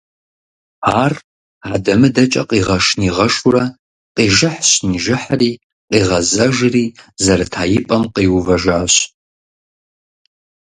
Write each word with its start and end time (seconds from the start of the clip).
Ар 1.01 1.13
адэкӀэ-мыдэкӀэ 1.73 2.43
къигъэш-нигъэшурэ, 2.49 3.63
къижыхьщ-нижыхьри 4.15 5.51
къигъэзэжри 5.89 6.85
зэрыта 7.23 7.63
и 7.77 7.79
пӀэм 7.87 8.03
къиувэжащ. 8.13 8.93